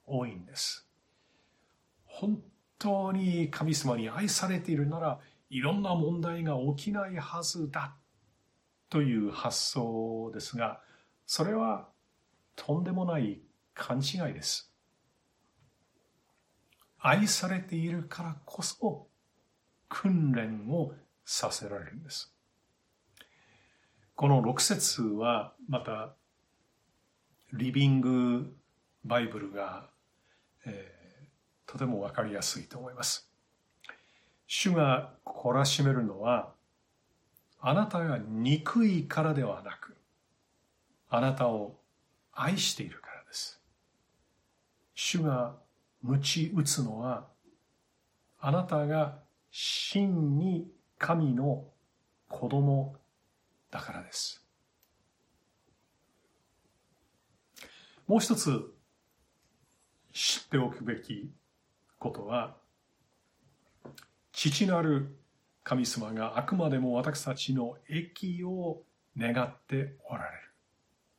[0.06, 0.86] 多いんです。
[2.04, 2.42] 本
[2.78, 5.18] 当に神様に愛されているなら
[5.50, 7.94] いろんな問題が起きないはずだ
[8.88, 10.80] という発想ですが
[11.26, 11.88] それは
[12.54, 13.40] とんでもない
[13.74, 14.72] 勘違いです。
[17.08, 19.06] 愛されているからこそ
[19.88, 20.92] 訓練を
[21.24, 22.34] させられるんです。
[24.16, 26.14] この6節はまた
[27.52, 28.52] リビング
[29.04, 29.86] バイブルが、
[30.64, 33.30] えー、とてもわかりやすいと思います。
[34.48, 36.54] 主が懲らしめるのは
[37.60, 39.96] あなたが憎いからではなく
[41.08, 41.78] あなたを
[42.32, 43.60] 愛しているからです。
[44.96, 45.54] 主が
[46.02, 47.26] 鞭打つのは
[48.40, 49.18] あなたが
[49.50, 50.68] 真に
[50.98, 51.64] 神の
[52.28, 52.96] 子供
[53.70, 54.42] だからです。
[58.06, 58.72] もう一つ
[60.12, 61.30] 知っておくべき
[61.98, 62.56] ことは、
[64.32, 65.18] 父なる
[65.64, 68.82] 神様があくまでも私たちの益を
[69.18, 70.52] 願っておられる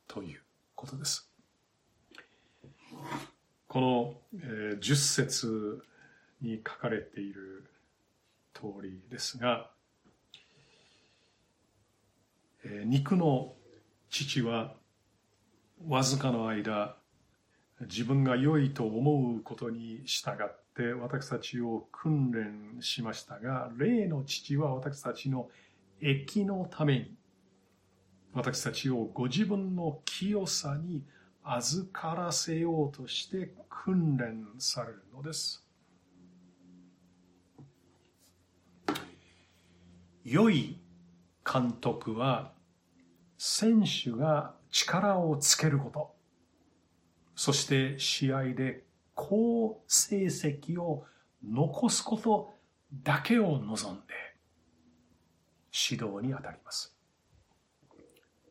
[0.06, 0.40] という
[0.74, 1.27] ことです。
[3.68, 5.82] この、えー、10節
[6.40, 7.64] に書かれている
[8.54, 9.70] 通りですが、
[12.64, 13.52] えー、肉の
[14.08, 14.74] 父は
[15.86, 16.96] わずかの間
[17.82, 25.48] 自分が良いと思うことに従って私たちを訓練しましたが霊の父は私たちの
[26.00, 27.14] 益のために
[28.32, 31.02] 私たちをご自分の清さに
[31.50, 35.64] 預からせようとして訓練されるのです。
[40.24, 40.78] 良い
[41.50, 42.52] 監督は
[43.38, 46.14] 選手が力をつけること、
[47.34, 48.84] そして試合で
[49.14, 51.06] 好成績を
[51.42, 52.52] 残すこと
[53.02, 54.12] だけを望んで
[55.90, 56.94] 指導に当たります。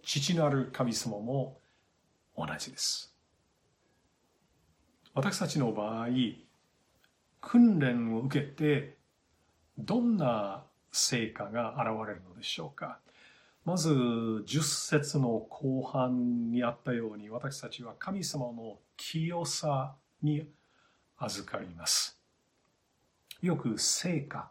[0.01, 1.56] 父なる神様も
[2.37, 3.13] 同じです。
[5.13, 6.07] 私たちの場合、
[7.41, 8.97] 訓練を受けて
[9.77, 12.99] どんな成果が現れるのでしょうか。
[13.65, 20.47] まず10節の後半にあったように私たちは神様の清さに
[21.17, 22.19] 預かります。
[23.41, 24.49] よく成果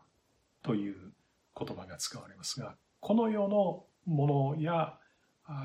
[0.62, 1.12] という
[1.59, 4.99] 言葉が使われますが、この世のものや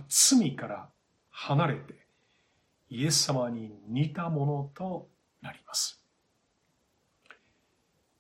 [0.07, 0.89] 罪から
[1.30, 2.01] 離れて
[2.92, 5.08] イエス様に似たものと
[5.42, 6.04] なります。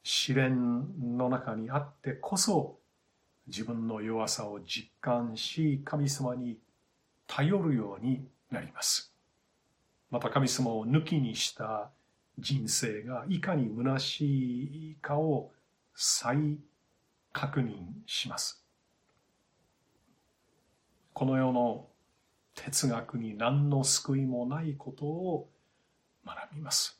[0.01, 2.79] 試練の中にあってこそ
[3.47, 6.57] 自分の弱さを実感し神様に
[7.27, 9.13] 頼るようになります。
[10.09, 11.91] また神様を抜きにした
[12.39, 15.51] 人生がいかに虚しいかを
[15.93, 16.57] 再
[17.33, 18.63] 確認します。
[21.11, 21.90] この世の
[22.63, 25.49] 哲学に何の救いもないことを
[26.25, 26.99] 学びます。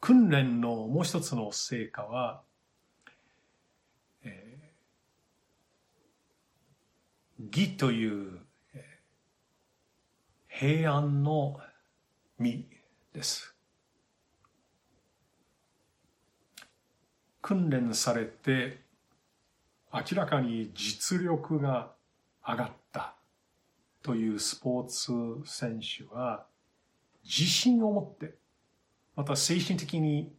[0.00, 2.42] 訓練のもう一つの成果は
[7.38, 8.40] 義という
[10.48, 11.60] 平安の
[12.38, 12.66] 実
[13.12, 13.54] です。
[17.40, 18.80] 訓練されて
[19.92, 21.92] 明らかに実力が
[22.46, 22.81] 上がった
[24.02, 25.12] というスポーツ
[25.44, 26.44] 選手は
[27.24, 28.34] 自信を持って
[29.14, 30.32] また精神的に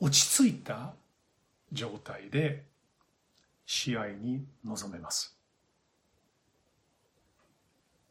[0.00, 0.94] 落ち着いた
[1.72, 2.64] 状態で
[3.66, 5.38] 試合に臨めます。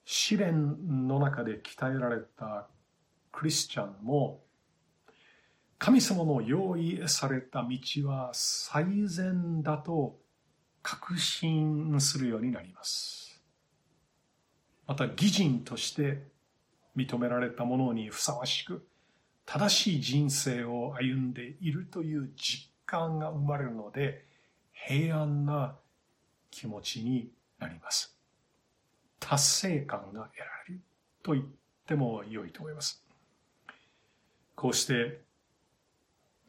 [0.06, 2.68] 試練の中で鍛えられた
[3.32, 4.42] クリスチャンも
[5.80, 10.18] 神様の用意された道は最善だと
[10.82, 13.23] 確信するようになります。
[14.88, 16.24] また義人として
[16.96, 18.86] 認められたものにふさわしく
[19.46, 24.26] 正しい人生を歩んでいるという実感が生まれるので
[24.72, 25.76] 平安な
[26.52, 27.30] 気持ちに
[27.60, 28.16] なります。
[29.20, 30.82] 達成感が得られる
[31.24, 31.46] と言っ
[31.88, 33.04] ても良いと思います。
[34.56, 35.22] こうして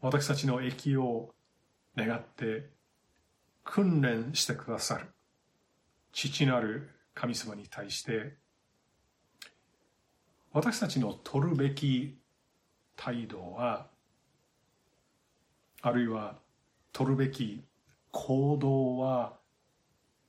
[0.00, 1.30] 私たちの益を
[1.96, 2.68] 願って
[3.64, 5.06] 訓練してくださる
[6.12, 8.36] 父なる神様に対して
[10.52, 12.16] 私たちの取るべき
[12.96, 13.88] 態度は
[15.82, 16.38] あるいは
[16.92, 17.62] 取るべき
[18.10, 19.34] 行動は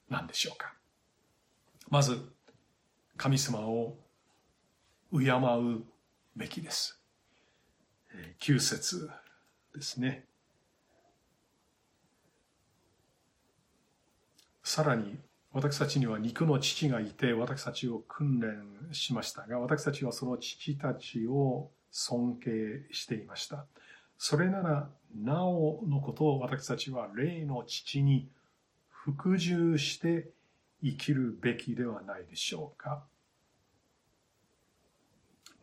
[0.09, 0.73] 何でしょうか。
[1.89, 2.19] まず
[3.15, 3.95] 神様を
[5.11, 5.83] 敬う
[6.35, 6.99] べきです。
[8.39, 9.09] 9節
[9.73, 10.25] ですね。
[14.63, 15.19] さらに
[15.55, 22.49] 私たちには肉の父がいて私たちを訓練しましたが私たちはその父たちを尊敬
[22.91, 23.65] していました。
[24.17, 28.27] それならなおのことを私たちは霊の父に
[28.89, 30.27] 服従して
[30.83, 33.05] 生きるべきではないでしょうか。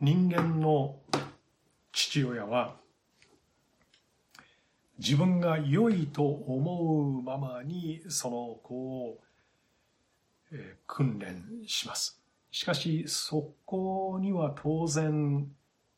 [0.01, 0.95] 人間の
[1.91, 2.77] 父親は
[4.97, 9.22] 自分が良いと思うままにその子を
[10.87, 12.19] 訓練します。
[12.51, 15.51] しかしそこには当然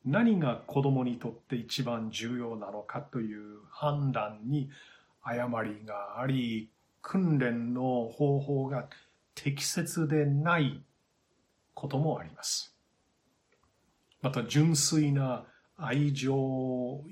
[0.04, 4.70] 何が子供にとって一番重要なのかという判断に
[5.22, 6.70] 誤りがあり
[7.02, 8.88] 訓練の方法が
[9.34, 10.82] 適切でない
[11.74, 12.74] こともあります。
[14.22, 15.44] また純粋な
[15.76, 16.34] 愛情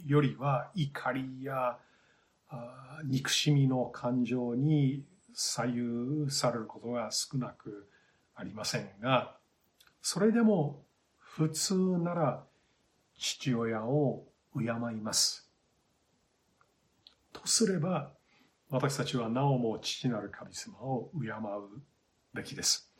[0.06, 1.76] よりは怒りや
[3.04, 5.04] 憎しみの感情に
[5.34, 7.88] 左右されることが少なく
[8.34, 9.36] ありませんが
[10.02, 10.82] それでも
[11.18, 12.44] 普通なら
[13.18, 14.24] 父親を
[14.56, 15.48] 敬います
[17.32, 18.12] とすれば
[18.70, 21.82] 私たちはなおも父なる神様を敬う
[22.32, 22.90] べきです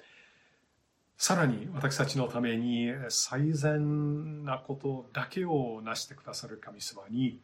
[1.16, 7.41] さらに私たちのために最善なことだけをなしてくださる神様に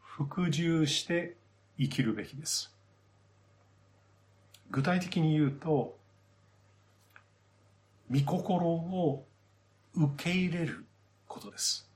[0.00, 1.36] 服従して
[1.78, 2.75] 生きるべきです。
[4.70, 5.96] 具体的に言うと、
[8.10, 9.24] 御心を
[9.94, 10.84] 受け入れる
[11.26, 11.88] ことです。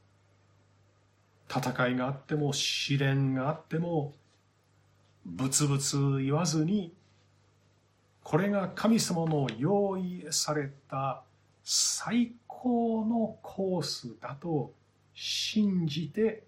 [1.49, 4.15] 戦いがあっても試練があっても、
[5.25, 6.95] ブツブツ言わずに
[8.23, 11.23] これが神様の用意された
[11.65, 14.73] 最高のコースだと
[15.15, 16.45] 信じて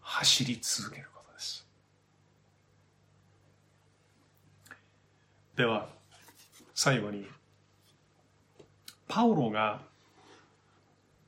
[0.00, 1.24] 走り続けること
[5.56, 5.64] で。
[5.64, 5.88] は、
[6.74, 7.26] 最後に、
[9.06, 9.80] パウロが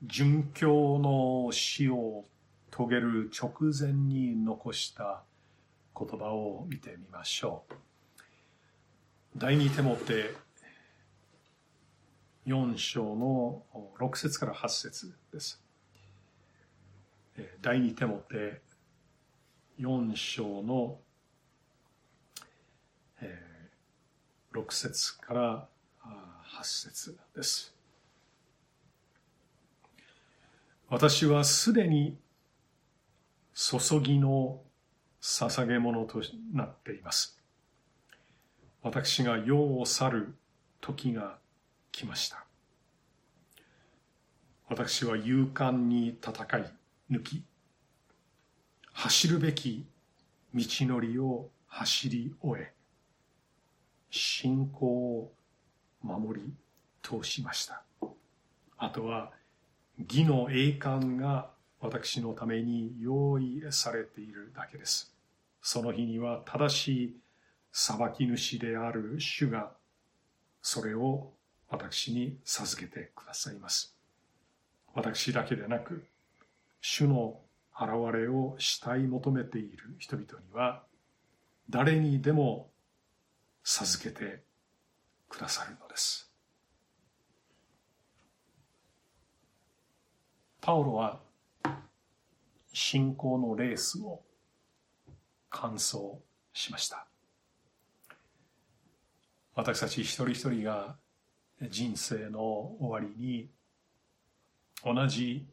[0.05, 2.25] 殉教の死を
[2.71, 5.23] 遂げる直前に残した
[5.97, 7.73] 言葉を見てみましょう。
[9.37, 10.33] 第二手もて
[12.45, 13.63] 4章の
[13.99, 15.61] 6節から8節です。
[17.61, 18.61] 第二手もて
[19.79, 20.99] 4章の
[24.57, 25.67] 6節から
[26.03, 27.75] 8節です。
[30.89, 32.17] 私はすでに
[33.53, 34.59] 注ぎの
[35.21, 37.37] 捧げ物となっています。
[38.81, 40.33] 私が世を去る
[40.81, 41.37] 時が
[41.91, 42.43] 来ました。
[44.69, 46.73] 私は勇敢に戦い
[47.11, 47.43] 抜き、
[48.93, 49.85] 走るべき
[50.55, 52.76] 道のりを走り終え、
[54.09, 55.33] 信仰を
[56.01, 56.53] 守り
[57.01, 57.83] 通しました。
[58.77, 59.31] あとは
[59.97, 61.49] 義の栄冠が
[61.79, 65.13] 私のために用意されているだけです。
[65.61, 67.17] その日には正しい
[67.71, 69.71] 裁き主である主が
[70.61, 71.31] それを
[71.69, 73.95] 私に授けてくださいます。
[74.93, 76.05] 私だけでなく、
[76.81, 77.39] 主の
[77.79, 80.83] 現れを慕い求めている人々には、
[81.69, 82.69] 誰にでも
[83.69, 84.39] 授けて
[85.27, 86.31] くださるのです。
[90.61, 91.19] パウロは
[92.71, 94.21] 信仰のレースを
[95.49, 95.97] 完走
[96.53, 97.07] しました。
[99.53, 100.95] 私たち一人一人が
[101.69, 102.39] 人生の
[102.79, 103.49] 終わりに
[104.85, 105.45] 同じ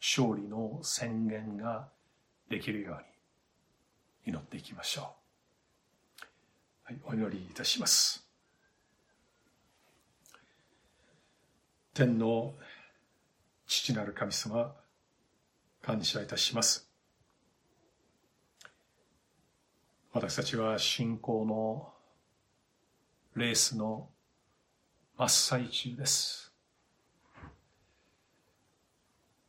[0.00, 1.88] 勝利の宣言が
[2.48, 2.92] できるよ
[4.24, 5.21] うに祈っていきましょう。
[7.04, 8.24] お祈りいたします。
[11.94, 12.54] 天の
[13.66, 14.74] 父なる神様、
[15.82, 16.92] 感謝いたします。
[20.12, 21.92] 私たちは信仰の
[23.34, 24.10] レースの
[25.16, 26.52] 真っ最中です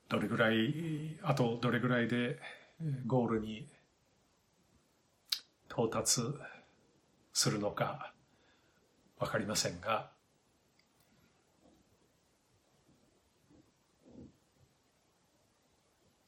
[0.07, 2.39] どれぐらいあとどれぐらいで
[3.05, 3.67] ゴールに
[5.69, 6.21] 到達
[7.33, 8.13] するのか
[9.19, 10.11] 分かりませんが。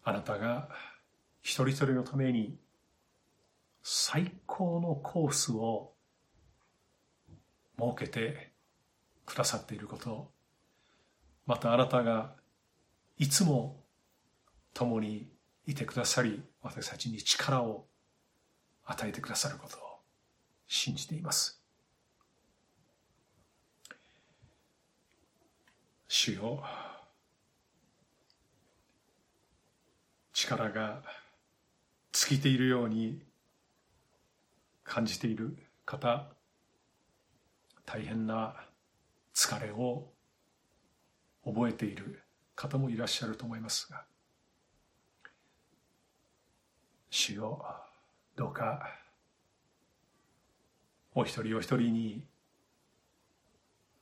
[0.03, 0.69] あなたが
[1.41, 2.59] 一人一人のために
[3.81, 5.93] 最高のコースを
[7.79, 8.51] 設けて
[9.25, 10.31] くださっていること
[11.47, 12.33] またあなたが
[13.17, 13.83] いつも
[14.73, 15.27] 共に
[15.65, 17.85] いてくださり私たちに力を
[18.85, 19.84] 与えてくださること
[20.67, 21.59] 信じています。
[26.07, 26.63] 主よ
[30.33, 31.01] 力が
[32.11, 33.21] 尽きているように
[34.83, 36.27] 感じている方
[37.85, 38.55] 大変な
[39.33, 40.07] 疲れを
[41.45, 42.21] 覚えている
[42.55, 44.03] 方もいらっしゃると思いますが
[47.09, 47.65] 主よ
[48.35, 49.04] どうか
[51.17, 52.27] お一人お一人に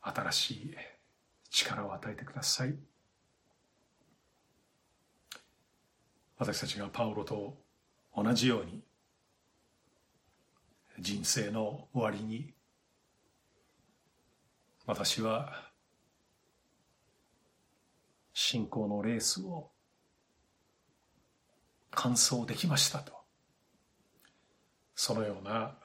[0.02, 0.76] 新しい
[1.52, 2.76] 力を与えてください。
[6.40, 7.56] 私たちがパウロと
[8.16, 8.82] 同じように
[11.00, 12.52] 人生の終わりに
[14.88, 15.72] 私は
[18.34, 19.70] 信仰のレースを
[21.92, 23.14] 完走できましたと。
[24.96, 25.78] そのような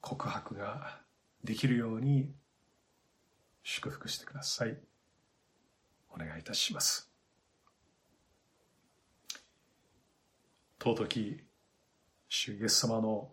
[0.00, 1.00] 告白が
[1.44, 2.32] できるように
[3.62, 4.76] 祝福してください
[6.10, 7.10] お願いいたします
[10.80, 11.48] 尊き
[12.28, 13.30] 主イエス様の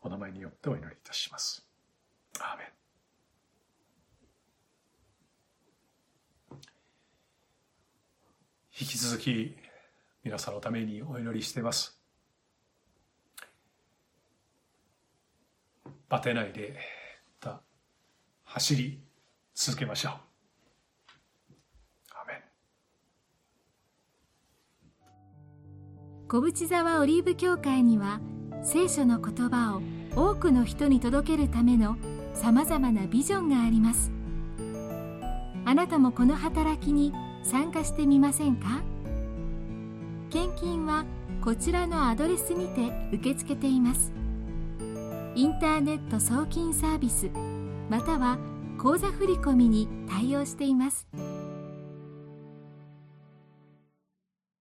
[0.00, 1.66] お名前によってお祈りいたします。
[2.38, 2.66] アーメン
[8.78, 9.56] 引き続き
[10.22, 11.95] 皆さんのためにお祈りしています。
[16.08, 16.76] バテないで
[18.44, 19.00] 走り
[19.54, 20.12] 続けましょう。
[26.28, 28.20] 小淵沢オリーブ教会には
[28.64, 29.82] 聖書の言葉を
[30.16, 31.96] 多くの人に届けるための
[32.34, 34.10] さまざまなビジョンがあります。
[35.64, 37.12] あなたもこの働きに
[37.44, 38.82] 参加してみませんか？
[40.30, 41.04] 献金は
[41.44, 44.12] こちらのアドレスにて受け付けています。
[45.36, 47.30] インターネット送金サービス
[47.90, 48.38] または
[48.78, 51.06] 口座振込に対応しています。